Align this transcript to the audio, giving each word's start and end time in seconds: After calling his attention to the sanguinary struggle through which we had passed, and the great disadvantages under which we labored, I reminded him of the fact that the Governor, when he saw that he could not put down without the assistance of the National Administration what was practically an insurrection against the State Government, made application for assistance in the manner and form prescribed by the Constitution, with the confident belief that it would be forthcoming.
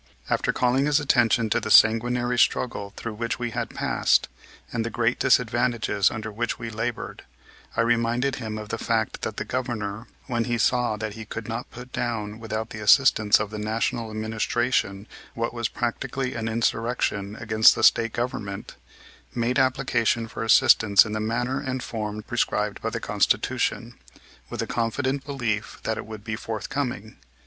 After 0.31 0.51
calling 0.51 0.87
his 0.87 0.99
attention 0.99 1.51
to 1.51 1.59
the 1.59 1.69
sanguinary 1.69 2.39
struggle 2.39 2.91
through 2.97 3.13
which 3.13 3.37
we 3.37 3.51
had 3.51 3.69
passed, 3.69 4.29
and 4.73 4.83
the 4.83 4.89
great 4.89 5.19
disadvantages 5.19 6.09
under 6.09 6.31
which 6.31 6.57
we 6.57 6.71
labored, 6.71 7.21
I 7.77 7.81
reminded 7.81 8.37
him 8.37 8.57
of 8.57 8.69
the 8.69 8.79
fact 8.79 9.21
that 9.21 9.37
the 9.37 9.45
Governor, 9.45 10.07
when 10.25 10.45
he 10.45 10.57
saw 10.57 10.97
that 10.97 11.13
he 11.13 11.23
could 11.23 11.47
not 11.47 11.69
put 11.69 11.91
down 11.93 12.39
without 12.39 12.71
the 12.71 12.79
assistance 12.79 13.39
of 13.39 13.51
the 13.51 13.59
National 13.59 14.09
Administration 14.09 15.05
what 15.35 15.53
was 15.53 15.69
practically 15.69 16.33
an 16.33 16.47
insurrection 16.47 17.35
against 17.35 17.75
the 17.75 17.83
State 17.83 18.13
Government, 18.13 18.75
made 19.35 19.59
application 19.59 20.27
for 20.27 20.43
assistance 20.43 21.05
in 21.05 21.11
the 21.11 21.19
manner 21.19 21.59
and 21.61 21.83
form 21.83 22.23
prescribed 22.23 22.81
by 22.81 22.89
the 22.89 22.99
Constitution, 22.99 23.99
with 24.49 24.61
the 24.61 24.65
confident 24.65 25.23
belief 25.27 25.79
that 25.83 25.99
it 25.99 26.07
would 26.07 26.23
be 26.23 26.35
forthcoming. 26.35 27.17